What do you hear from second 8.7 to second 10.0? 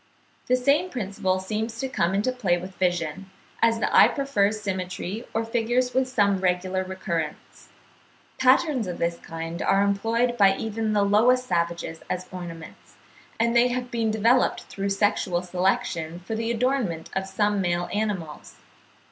of this kind are